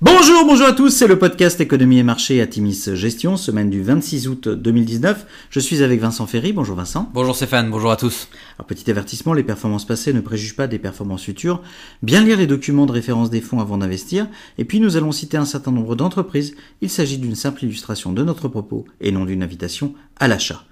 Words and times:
Bonjour, 0.00 0.44
bonjour 0.46 0.68
à 0.68 0.72
tous, 0.72 0.90
c'est 0.90 1.08
le 1.08 1.18
podcast 1.18 1.60
Économie 1.60 1.98
et 1.98 2.04
Marché 2.04 2.40
à 2.40 2.46
Timis 2.46 2.94
Gestion, 2.94 3.36
semaine 3.36 3.68
du 3.68 3.82
26 3.82 4.28
août 4.28 4.48
2019. 4.48 5.26
Je 5.50 5.58
suis 5.58 5.82
avec 5.82 6.00
Vincent 6.00 6.28
Ferry, 6.28 6.52
bonjour 6.52 6.76
Vincent. 6.76 7.10
Bonjour 7.12 7.34
Stéphane, 7.34 7.68
bonjour 7.68 7.90
à 7.90 7.96
tous. 7.96 8.28
Alors 8.56 8.68
petit 8.68 8.88
avertissement, 8.92 9.32
les 9.32 9.42
performances 9.42 9.84
passées 9.84 10.12
ne 10.12 10.20
préjugent 10.20 10.54
pas 10.54 10.68
des 10.68 10.78
performances 10.78 11.24
futures. 11.24 11.62
Bien 12.04 12.22
lire 12.22 12.38
les 12.38 12.46
documents 12.46 12.86
de 12.86 12.92
référence 12.92 13.28
des 13.28 13.40
fonds 13.40 13.58
avant 13.58 13.76
d'investir, 13.76 14.28
et 14.56 14.64
puis 14.64 14.78
nous 14.78 14.96
allons 14.96 15.10
citer 15.10 15.36
un 15.36 15.44
certain 15.44 15.72
nombre 15.72 15.96
d'entreprises. 15.96 16.54
Il 16.80 16.90
s'agit 16.90 17.18
d'une 17.18 17.34
simple 17.34 17.64
illustration 17.64 18.12
de 18.12 18.22
notre 18.22 18.46
propos 18.46 18.84
et 19.00 19.10
non 19.10 19.24
d'une 19.24 19.42
invitation 19.42 19.94
à 20.20 20.28
l'achat. 20.28 20.62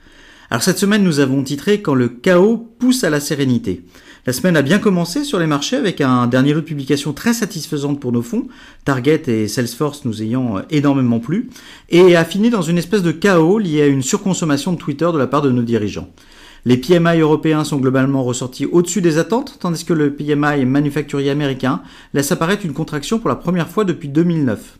Alors 0.49 0.63
cette 0.63 0.79
semaine, 0.79 1.03
nous 1.03 1.19
avons 1.19 1.43
titré 1.43 1.83
Quand 1.83 1.95
le 1.95 2.09
chaos 2.09 2.57
pousse 2.79 3.03
à 3.03 3.11
la 3.11 3.19
sérénité. 3.19 3.83
La 4.27 4.33
semaine 4.33 4.57
a 4.57 4.62
bien 4.62 4.79
commencé 4.79 5.25
sur 5.25 5.41
les 5.41 5.47
marchés 5.47 5.77
avec 5.77 6.01
un 6.01 6.29
dernier 6.29 6.53
lot 6.53 6.61
de 6.61 6.67
publications 6.67 7.12
très 7.12 7.33
satisfaisante 7.33 8.01
pour 8.01 8.12
nos 8.12 8.23
fonds, 8.23 8.47
Target 8.85 9.23
et 9.27 9.48
Salesforce 9.48 10.05
nous 10.05 10.23
ayant 10.23 10.62
énormément 10.70 11.20
plu, 11.20 11.51
et 11.91 12.17
a 12.17 12.25
fini 12.25 12.51
dans 12.51 12.62
une 12.62 12.79
espèce 12.79 13.03
de 13.03 13.12
chaos 13.12 13.59
lié 13.59 13.83
à 13.83 13.87
une 13.87 14.03
surconsommation 14.03 14.73
de 14.73 14.79
Twitter 14.79 15.09
de 15.12 15.19
la 15.19 15.27
part 15.27 15.43
de 15.43 15.51
nos 15.51 15.62
dirigeants. 15.62 16.11
Les 16.65 16.77
PMI 16.77 17.20
européens 17.20 17.62
sont 17.62 17.78
globalement 17.78 18.25
ressortis 18.25 18.67
au-dessus 18.67 19.01
des 19.01 19.19
attentes, 19.19 19.59
tandis 19.61 19.84
que 19.84 19.92
le 19.92 20.15
PMI 20.15 20.65
manufacturier 20.65 21.31
américain 21.31 21.83
laisse 22.12 22.33
apparaître 22.33 22.67
une 22.67 22.73
contraction 22.73 23.20
pour 23.20 23.28
la 23.28 23.37
première 23.37 23.69
fois 23.69 23.84
depuis 23.84 24.09
2009. 24.09 24.78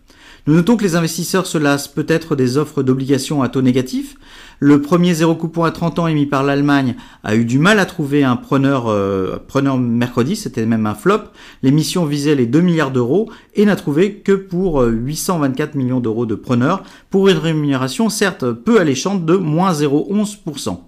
Nous 0.48 0.55
notons 0.55 0.77
que 0.77 0.84
les 0.84 0.95
investisseurs 0.95 1.45
se 1.45 1.59
lassent 1.59 1.88
peut-être 1.88 2.36
des 2.36 2.56
offres 2.56 2.84
d'obligations 2.84 3.42
à 3.42 3.48
taux 3.48 3.62
négatif. 3.62 4.14
Le 4.60 4.80
premier 4.80 5.12
zéro 5.12 5.34
coupon 5.34 5.64
à 5.64 5.73
30 5.73 5.98
ans 5.98 6.06
émis 6.06 6.27
par 6.27 6.45
l'Allemagne 6.45 6.95
a 7.24 7.34
eu 7.34 7.45
du 7.45 7.59
mal 7.59 7.80
à 7.80 7.84
trouver 7.84 8.23
un 8.23 8.37
preneur, 8.37 8.87
euh, 8.87 9.38
preneur 9.48 9.77
mercredi, 9.77 10.37
c'était 10.37 10.64
même 10.64 10.87
un 10.87 10.95
flop. 10.95 11.23
L'émission 11.64 12.04
visait 12.04 12.37
les 12.37 12.46
2 12.46 12.60
milliards 12.60 12.92
d'euros 12.92 13.28
et 13.56 13.64
n'a 13.64 13.74
trouvé 13.74 14.18
que 14.18 14.30
pour 14.30 14.82
824 14.82 15.74
euh, 15.74 15.78
millions 15.78 15.98
d'euros 15.98 16.27
de 16.27 16.37
preneurs, 16.37 16.84
pour 17.10 17.26
une 17.26 17.38
rémunération 17.38 18.09
certes 18.09 18.52
peu 18.52 18.79
alléchante 18.79 19.26
de 19.26 19.35
moins 19.37 19.73
0,11%. 19.73 20.79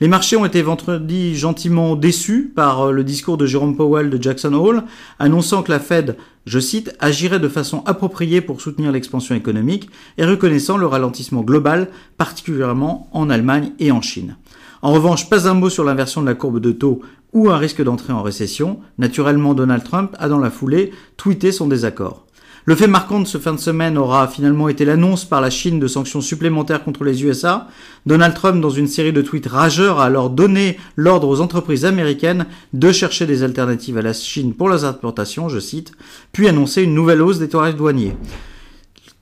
Les 0.00 0.06
marchés 0.06 0.36
ont 0.36 0.44
été 0.44 0.62
vendredi 0.62 1.34
gentiment 1.34 1.96
déçus 1.96 2.52
par 2.54 2.82
euh, 2.82 2.92
le 2.92 3.02
discours 3.02 3.36
de 3.36 3.46
Jerome 3.46 3.76
Powell 3.76 4.10
de 4.10 4.22
Jackson 4.22 4.52
Hole, 4.52 4.84
annonçant 5.18 5.64
que 5.64 5.72
la 5.72 5.80
Fed, 5.80 6.16
je 6.46 6.60
cite, 6.60 6.94
agirait 7.00 7.40
de 7.40 7.48
façon 7.48 7.82
appropriée 7.84 8.40
pour 8.40 8.60
soutenir 8.60 8.92
l'expansion 8.92 9.34
économique 9.34 9.90
et 10.16 10.24
reconnaissant 10.24 10.76
le 10.76 10.86
ralentissement 10.86 11.42
global, 11.42 11.88
particulièrement 12.16 13.08
en 13.12 13.28
Allemagne 13.28 13.72
et 13.80 13.90
en 13.90 14.00
Chine. 14.00 14.36
En 14.82 14.92
revanche, 14.92 15.28
pas 15.28 15.48
un 15.48 15.54
mot 15.54 15.68
sur 15.68 15.82
l'inversion 15.82 16.20
de 16.20 16.26
la 16.26 16.36
courbe 16.36 16.60
de 16.60 16.70
taux 16.70 17.00
ou 17.32 17.50
un 17.50 17.56
risque 17.56 17.82
d'entrée 17.82 18.12
en 18.12 18.22
récession. 18.22 18.78
Naturellement, 18.98 19.52
Donald 19.52 19.82
Trump 19.82 20.14
a 20.20 20.28
dans 20.28 20.38
la 20.38 20.52
foulée 20.52 20.92
tweeté 21.16 21.50
son 21.50 21.66
désaccord. 21.66 22.27
Le 22.64 22.74
fait 22.74 22.86
marquant 22.86 23.20
de 23.20 23.26
ce 23.26 23.38
fin 23.38 23.52
de 23.52 23.58
semaine 23.58 23.96
aura 23.96 24.28
finalement 24.28 24.68
été 24.68 24.84
l'annonce 24.84 25.24
par 25.24 25.40
la 25.40 25.50
Chine 25.50 25.78
de 25.78 25.86
sanctions 25.86 26.20
supplémentaires 26.20 26.84
contre 26.84 27.04
les 27.04 27.24
USA. 27.24 27.68
Donald 28.04 28.34
Trump, 28.34 28.60
dans 28.60 28.70
une 28.70 28.88
série 28.88 29.12
de 29.12 29.22
tweets 29.22 29.46
rageurs, 29.46 30.00
a 30.00 30.04
alors 30.04 30.30
donné 30.30 30.78
l'ordre 30.96 31.28
aux 31.28 31.40
entreprises 31.40 31.84
américaines 31.84 32.46
de 32.72 32.92
chercher 32.92 33.26
des 33.26 33.42
alternatives 33.42 33.98
à 33.98 34.02
la 34.02 34.12
Chine 34.12 34.54
pour 34.54 34.68
leurs 34.68 34.84
importations, 34.84 35.48
je 35.48 35.60
cite, 35.60 35.92
puis 36.32 36.48
annoncer 36.48 36.82
une 36.82 36.94
nouvelle 36.94 37.22
hausse 37.22 37.38
des 37.38 37.48
tarifs 37.48 37.76
douaniers. 37.76 38.16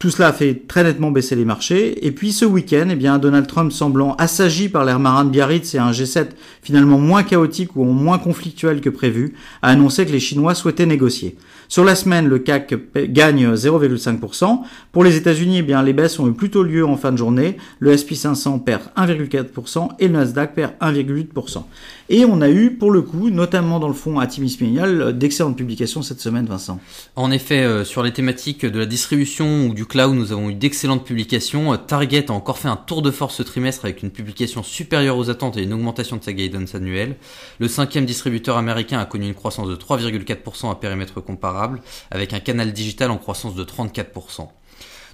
Tout 0.06 0.12
cela 0.12 0.28
a 0.28 0.32
fait 0.32 0.68
très 0.68 0.84
nettement 0.84 1.10
baisser 1.10 1.34
les 1.34 1.44
marchés. 1.44 2.06
Et 2.06 2.12
puis 2.12 2.30
ce 2.30 2.44
week-end, 2.44 2.86
eh 2.92 2.94
bien, 2.94 3.18
Donald 3.18 3.48
Trump 3.48 3.72
semblant 3.72 4.14
assagi 4.18 4.68
par 4.68 4.84
l'air 4.84 5.00
marin 5.00 5.24
de 5.24 5.30
Biarritz 5.30 5.74
et 5.74 5.78
un 5.78 5.90
G7 5.90 6.28
finalement 6.62 6.98
moins 6.98 7.24
chaotique 7.24 7.74
ou 7.74 7.82
moins 7.82 8.18
conflictuel 8.18 8.80
que 8.80 8.88
prévu, 8.88 9.34
a 9.62 9.70
annoncé 9.70 10.06
que 10.06 10.12
les 10.12 10.20
Chinois 10.20 10.54
souhaitaient 10.54 10.86
négocier. 10.86 11.36
Sur 11.68 11.84
la 11.84 11.96
semaine, 11.96 12.28
le 12.28 12.38
CAC 12.38 12.74
gagne 13.10 13.54
0,5%. 13.54 14.60
Pour 14.92 15.02
les 15.02 15.16
États-Unis, 15.16 15.58
eh 15.58 15.62
bien, 15.62 15.82
les 15.82 15.92
baisses 15.92 16.20
ont 16.20 16.28
eu 16.28 16.32
plutôt 16.32 16.62
lieu 16.62 16.86
en 16.86 16.96
fin 16.96 17.10
de 17.10 17.16
journée. 17.16 17.56
Le 17.80 17.90
S&P 17.90 18.14
500 18.14 18.60
perd 18.60 18.82
1,4% 18.96 19.88
et 19.98 20.06
le 20.06 20.14
Nasdaq 20.14 20.54
perd 20.54 20.72
1,8%. 20.80 21.64
Et 22.08 22.24
on 22.24 22.40
a 22.40 22.48
eu, 22.48 22.70
pour 22.70 22.92
le 22.92 23.02
coup, 23.02 23.30
notamment 23.30 23.80
dans 23.80 23.88
le 23.88 23.94
fonds 23.94 24.20
Atimis 24.20 24.58
Ménial, 24.60 25.18
d'excellentes 25.18 25.56
publications 25.56 26.02
cette 26.02 26.20
semaine, 26.20 26.46
Vincent. 26.46 26.78
En 27.16 27.32
effet, 27.32 27.64
euh, 27.64 27.84
sur 27.84 28.04
les 28.04 28.12
thématiques 28.12 28.64
de 28.64 28.78
la 28.78 28.86
distribution 28.86 29.66
ou 29.66 29.74
du 29.74 29.86
cloud, 29.96 30.14
nous 30.14 30.30
avons 30.30 30.50
eu 30.50 30.54
d'excellentes 30.54 31.06
publications. 31.06 31.72
Euh, 31.72 31.78
Target 31.78 32.26
a 32.28 32.34
encore 32.34 32.58
fait 32.58 32.68
un 32.68 32.76
tour 32.76 33.00
de 33.00 33.10
force 33.10 33.36
ce 33.36 33.42
trimestre 33.42 33.86
avec 33.86 34.02
une 34.02 34.10
publication 34.10 34.62
supérieure 34.62 35.16
aux 35.16 35.30
attentes 35.30 35.56
et 35.56 35.62
une 35.62 35.72
augmentation 35.72 36.18
de 36.18 36.22
sa 36.22 36.34
guidance 36.34 36.74
annuelle. 36.74 37.16
Le 37.60 37.66
cinquième 37.66 38.04
distributeur 38.04 38.58
américain 38.58 38.98
a 38.98 39.06
connu 39.06 39.26
une 39.26 39.34
croissance 39.34 39.68
de 39.68 39.74
3,4% 39.74 40.70
à 40.70 40.74
périmètre 40.74 41.22
comparable 41.22 41.80
avec 42.10 42.34
un 42.34 42.40
canal 42.40 42.74
digital 42.74 43.10
en 43.10 43.16
croissance 43.16 43.54
de 43.54 43.64
34%. 43.64 44.48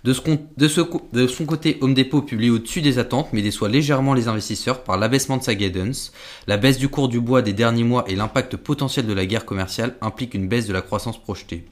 De, 0.03 0.13
son 0.15 1.47
côté, 1.47 1.79
Home 1.81 1.95
Depot 1.95 2.23
publie 2.23 2.51
au-dessus 2.51 2.83
des 2.83 2.99
attentes, 2.99 3.29
mais 3.33 3.41
déçoit 3.41 3.69
légèrement 3.69 4.15
les 4.15 4.27
investisseurs 4.27 4.83
par 4.83 4.97
l'abaissement 4.97 5.37
de 5.37 5.45
sa 5.45 5.55
guidance. 5.55 6.13
La 6.49 6.57
baisse 6.57 6.79
du 6.79 6.89
cours 6.89 7.09
du 7.09 7.21
bois 7.21 7.41
des 7.41 7.53
derniers 7.53 7.85
mois 7.85 8.05
et 8.09 8.17
l'impact 8.17 8.57
potentiel 8.57 9.07
de 9.07 9.13
la 9.13 9.27
guerre 9.27 9.45
commerciale 9.45 9.95
impliquent 10.01 10.35
une 10.35 10.49
baisse 10.49 10.67
de 10.67 10.73
la 10.73 10.83
croissance 10.83 11.23
projetée. 11.23 11.67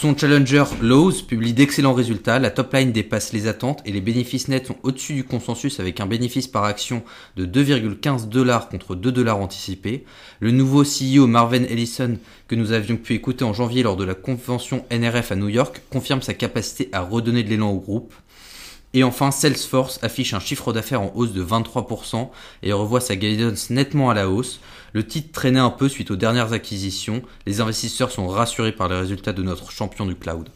Son 0.00 0.16
challenger 0.16 0.62
Lowe's 0.80 1.22
publie 1.22 1.54
d'excellents 1.54 1.92
résultats, 1.92 2.38
la 2.38 2.52
top 2.52 2.72
line 2.72 2.92
dépasse 2.92 3.32
les 3.32 3.48
attentes 3.48 3.82
et 3.84 3.90
les 3.90 4.00
bénéfices 4.00 4.46
nets 4.46 4.68
sont 4.68 4.76
au-dessus 4.84 5.12
du 5.12 5.24
consensus 5.24 5.80
avec 5.80 5.98
un 5.98 6.06
bénéfice 6.06 6.46
par 6.46 6.62
action 6.62 7.02
de 7.36 7.44
2,15 7.44 8.28
dollars 8.28 8.68
contre 8.68 8.94
2 8.94 9.10
dollars 9.10 9.40
anticipés. 9.40 10.04
Le 10.38 10.52
nouveau 10.52 10.84
CEO 10.84 11.26
Marvin 11.26 11.64
Ellison 11.64 12.16
que 12.46 12.54
nous 12.54 12.70
avions 12.70 12.96
pu 12.96 13.14
écouter 13.14 13.44
en 13.44 13.52
janvier 13.52 13.82
lors 13.82 13.96
de 13.96 14.04
la 14.04 14.14
convention 14.14 14.84
NRF 14.92 15.32
à 15.32 15.34
New 15.34 15.48
York 15.48 15.82
confirme 15.90 16.22
sa 16.22 16.32
capacité 16.32 16.90
à 16.92 17.00
redonner 17.00 17.42
de 17.42 17.48
l'élan 17.48 17.72
au 17.72 17.80
groupe. 17.80 18.14
Et 18.94 19.04
enfin, 19.04 19.30
Salesforce 19.30 19.98
affiche 20.02 20.32
un 20.32 20.40
chiffre 20.40 20.72
d'affaires 20.72 21.02
en 21.02 21.12
hausse 21.14 21.32
de 21.32 21.44
23% 21.44 22.30
et 22.62 22.72
revoit 22.72 23.00
sa 23.00 23.16
guidance 23.16 23.70
nettement 23.70 24.08
à 24.08 24.14
la 24.14 24.30
hausse. 24.30 24.60
Le 24.94 25.06
titre 25.06 25.30
traînait 25.32 25.58
un 25.58 25.70
peu 25.70 25.88
suite 25.88 26.10
aux 26.10 26.16
dernières 26.16 26.54
acquisitions. 26.54 27.22
Les 27.46 27.60
investisseurs 27.60 28.10
sont 28.10 28.28
rassurés 28.28 28.72
par 28.72 28.88
les 28.88 28.96
résultats 28.96 29.34
de 29.34 29.42
notre 29.42 29.70
champion 29.70 30.06
du 30.06 30.14
cloud. 30.14 30.48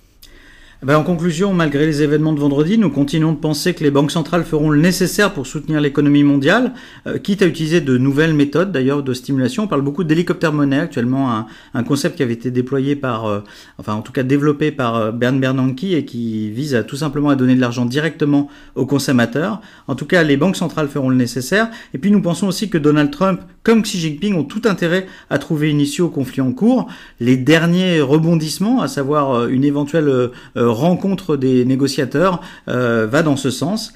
Ben, 0.84 0.96
en 0.96 1.04
conclusion, 1.04 1.54
malgré 1.54 1.86
les 1.86 2.02
événements 2.02 2.32
de 2.32 2.40
vendredi, 2.40 2.76
nous 2.76 2.90
continuons 2.90 3.30
de 3.30 3.36
penser 3.36 3.72
que 3.72 3.84
les 3.84 3.92
banques 3.92 4.10
centrales 4.10 4.42
feront 4.42 4.68
le 4.68 4.80
nécessaire 4.80 5.32
pour 5.32 5.46
soutenir 5.46 5.80
l'économie 5.80 6.24
mondiale, 6.24 6.72
euh, 7.06 7.18
quitte 7.18 7.40
à 7.42 7.46
utiliser 7.46 7.80
de 7.80 7.96
nouvelles 7.98 8.34
méthodes 8.34 8.72
d'ailleurs 8.72 9.04
de 9.04 9.14
stimulation. 9.14 9.62
On 9.62 9.66
parle 9.68 9.82
beaucoup 9.82 10.02
d'hélicoptère 10.02 10.52
monnaie 10.52 10.80
actuellement, 10.80 11.46
un, 11.72 11.82
concept 11.84 12.16
qui 12.16 12.24
avait 12.24 12.32
été 12.32 12.50
déployé 12.50 12.96
par, 12.96 13.26
euh, 13.26 13.42
enfin 13.78 13.94
en 13.94 14.02
tout 14.02 14.10
cas 14.10 14.24
développé 14.24 14.72
par 14.72 14.96
euh, 14.96 15.12
Bern 15.12 15.38
Bernanke 15.38 15.84
et 15.84 16.04
qui 16.04 16.50
vise 16.50 16.74
à 16.74 16.82
tout 16.82 16.96
simplement 16.96 17.28
à 17.28 17.36
donner 17.36 17.54
de 17.54 17.60
l'argent 17.60 17.84
directement 17.84 18.48
aux 18.74 18.84
consommateurs. 18.84 19.60
En 19.86 19.94
tout 19.94 20.06
cas, 20.06 20.24
les 20.24 20.36
banques 20.36 20.56
centrales 20.56 20.88
feront 20.88 21.10
le 21.10 21.16
nécessaire. 21.16 21.70
Et 21.94 21.98
puis 21.98 22.10
nous 22.10 22.20
pensons 22.20 22.48
aussi 22.48 22.70
que 22.70 22.78
Donald 22.78 23.12
Trump, 23.12 23.40
comme 23.62 23.82
Xi 23.82 24.00
Jinping, 24.00 24.34
ont 24.34 24.42
tout 24.42 24.62
intérêt 24.64 25.06
à 25.30 25.38
trouver 25.38 25.70
une 25.70 25.80
issue 25.80 26.02
au 26.02 26.08
conflit 26.08 26.40
en 26.40 26.50
cours. 26.50 26.88
Les 27.20 27.36
derniers 27.36 28.00
rebondissements, 28.00 28.82
à 28.82 28.88
savoir 28.88 29.46
une 29.46 29.62
éventuelle 29.62 30.30
rencontre 30.72 31.36
des 31.36 31.64
négociateurs 31.64 32.40
euh, 32.68 33.06
va 33.10 33.22
dans 33.22 33.36
ce 33.36 33.50
sens. 33.50 33.92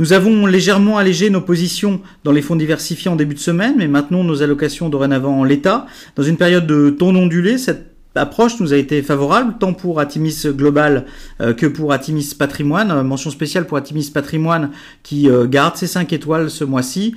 Nous 0.00 0.12
avons 0.12 0.46
légèrement 0.46 0.96
allégé 0.96 1.28
nos 1.28 1.40
positions 1.40 2.00
dans 2.22 2.30
les 2.30 2.40
fonds 2.40 2.54
diversifiés 2.54 3.10
en 3.10 3.16
début 3.16 3.34
de 3.34 3.40
semaine, 3.40 3.74
mais 3.76 3.88
maintenons 3.88 4.22
nos 4.22 4.42
allocations 4.42 4.88
dorénavant 4.88 5.40
en 5.40 5.44
l'état. 5.44 5.86
Dans 6.14 6.22
une 6.22 6.36
période 6.36 6.68
de 6.68 6.90
ton 6.90 7.16
ondulé, 7.16 7.58
cette 7.58 7.87
approche 8.18 8.60
nous 8.60 8.72
a 8.72 8.76
été 8.76 9.02
favorable, 9.02 9.54
tant 9.58 9.72
pour 9.72 10.00
Atimis 10.00 10.42
Global 10.46 11.06
euh, 11.40 11.54
que 11.54 11.66
pour 11.66 11.92
Atimis 11.92 12.34
Patrimoine. 12.38 12.90
Euh, 12.90 13.02
mention 13.02 13.30
spéciale 13.30 13.66
pour 13.66 13.78
Atimis 13.78 14.10
Patrimoine 14.12 14.70
qui 15.02 15.30
euh, 15.30 15.46
garde 15.46 15.76
ses 15.76 15.86
5 15.86 16.12
étoiles 16.12 16.50
ce 16.50 16.64
mois-ci 16.64 17.14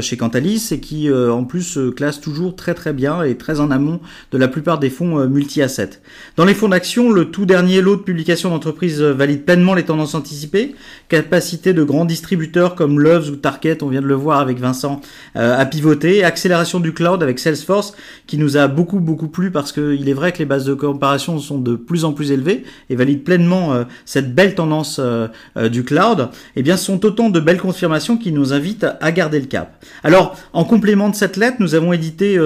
chez 0.00 0.16
Cantalis 0.16 0.68
et 0.72 0.80
qui 0.80 1.10
en 1.12 1.44
plus 1.44 1.78
classe 1.96 2.20
toujours 2.20 2.54
très 2.56 2.74
très 2.74 2.92
bien 2.92 3.22
et 3.22 3.36
très 3.36 3.60
en 3.60 3.70
amont 3.70 4.00
de 4.30 4.38
la 4.38 4.48
plupart 4.48 4.78
des 4.78 4.90
fonds 4.90 5.26
multi-assets. 5.26 6.00
Dans 6.36 6.44
les 6.44 6.54
fonds 6.54 6.68
d'action, 6.68 7.10
le 7.10 7.30
tout 7.30 7.46
dernier 7.46 7.80
lot 7.80 7.96
de 7.96 8.02
publications 8.02 8.50
d'entreprises 8.50 9.00
valide 9.00 9.44
pleinement 9.44 9.74
les 9.74 9.84
tendances 9.84 10.14
anticipées. 10.14 10.74
Capacité 11.08 11.72
de 11.72 11.82
grands 11.82 12.04
distributeurs 12.04 12.74
comme 12.74 13.00
Loves 13.00 13.30
ou 13.30 13.36
Target, 13.36 13.82
on 13.82 13.88
vient 13.88 14.02
de 14.02 14.06
le 14.06 14.14
voir 14.14 14.40
avec 14.40 14.58
Vincent, 14.58 15.00
à 15.34 15.64
pivoter. 15.64 16.24
Accélération 16.24 16.80
du 16.80 16.92
cloud 16.92 17.22
avec 17.22 17.38
Salesforce 17.38 17.94
qui 18.26 18.38
nous 18.38 18.56
a 18.56 18.68
beaucoup 18.68 19.00
beaucoup 19.00 19.28
plu 19.28 19.50
parce 19.50 19.72
qu'il 19.72 20.08
est 20.08 20.14
vrai 20.14 20.32
que 20.32 20.41
les 20.42 20.46
bases 20.46 20.64
de 20.64 20.74
comparaison 20.74 21.38
sont 21.38 21.58
de 21.58 21.76
plus 21.76 22.04
en 22.04 22.12
plus 22.12 22.32
élevées 22.32 22.64
et 22.90 22.96
valident 22.96 23.22
pleinement 23.22 23.74
euh, 23.74 23.84
cette 24.04 24.34
belle 24.34 24.56
tendance 24.56 24.98
euh, 24.98 25.28
euh, 25.56 25.68
du 25.68 25.84
cloud, 25.84 26.30
eh 26.56 26.62
bien, 26.62 26.76
sont 26.76 27.06
autant 27.06 27.30
de 27.30 27.38
belles 27.38 27.60
confirmations 27.60 28.16
qui 28.16 28.32
nous 28.32 28.52
invitent 28.52 28.86
à 29.00 29.12
garder 29.12 29.38
le 29.38 29.46
cap. 29.46 29.84
Alors, 30.02 30.36
en 30.52 30.64
complément 30.64 31.08
de 31.10 31.14
cette 31.14 31.36
lettre, 31.36 31.58
nous 31.60 31.76
avons 31.76 31.92
édité 31.92 32.38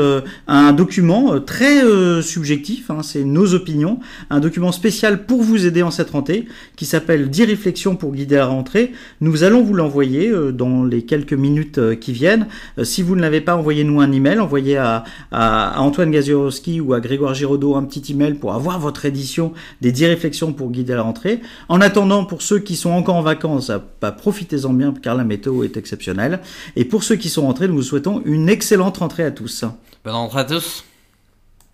un 0.47 0.73
document 0.73 1.41
très 1.41 1.81
subjectif, 2.23 2.91
hein, 2.91 2.99
c'est 3.03 3.25
nos 3.25 3.55
opinions, 3.55 4.01
un 4.31 4.41
document 4.41 4.73
spécial 4.73 5.25
pour 5.25 5.43
vous 5.43 5.67
aider 5.67 5.83
en 5.83 5.91
cette 5.91 6.11
rentrée, 6.11 6.47
qui 6.77 6.85
s'appelle 6.85 7.31
10 7.31 7.45
réflexions 7.45 7.97
pour 7.97 8.13
guider 8.13 8.37
la 8.37 8.47
rentrée. 8.47 8.93
Nous 9.21 9.45
allons 9.45 9.63
vous 9.63 9.75
l'envoyer 9.75 10.33
dans 10.53 10.85
les 10.85 11.03
quelques 11.03 11.33
minutes 11.33 11.81
qui 12.01 12.13
viennent. 12.13 12.47
si 12.83 13.03
vous 13.03 13.17
ne 13.17 13.23
l'avez 13.23 13.41
pas, 13.41 13.57
envoyez-nous 13.57 14.01
un 14.01 14.13
email, 14.13 14.39
envoyez 14.39 14.77
à, 14.77 15.05
Antoine 15.33 16.11
Gaziorowski 16.11 16.81
ou 16.81 16.93
à 16.93 17.01
Grégoire 17.01 17.35
Giraudot 17.35 17.77
un 17.77 17.85
petit 17.87 18.13
email 18.13 18.35
pour 18.35 18.53
avoir 18.53 18.79
votre 18.79 19.05
édition 19.05 19.53
des 19.81 19.93
10 19.93 20.07
réflexions 20.07 20.53
pour 20.53 20.71
guider 20.71 20.95
la 20.95 21.03
rentrée. 21.03 21.41
En 21.69 21.81
attendant, 21.81 22.25
pour 22.25 22.43
ceux 22.43 22.59
qui 22.59 22.77
sont 22.77 22.91
encore 22.91 23.17
en 23.17 23.23
vacances, 23.23 23.71
bah, 24.01 24.13
profitez-en 24.13 24.73
bien 24.73 24.93
car 25.01 25.15
la 25.15 25.25
météo 25.25 25.65
est 25.65 25.77
exceptionnelle. 25.77 26.41
Et 26.77 26.85
pour 26.85 27.03
ceux 27.03 27.17
qui 27.17 27.29
sont 27.29 27.43
rentrés, 27.43 27.69
nous 27.69 27.77
vous 27.77 27.83
souhaitons 27.83 28.23
une 28.25 28.49
excellente 28.49 28.99
rentrée 28.99 29.25
à 29.25 29.31
tous. 29.31 29.65
Bonne 30.05 30.15
rentrée 30.15 30.41
à 30.41 30.45
tous. 30.45 30.85